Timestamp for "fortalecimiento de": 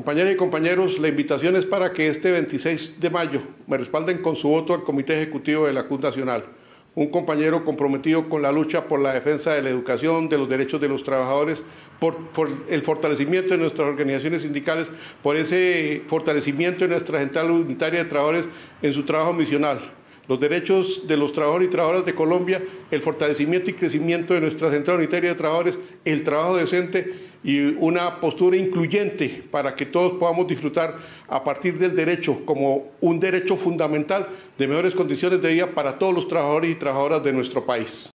12.80-13.58, 16.06-16.88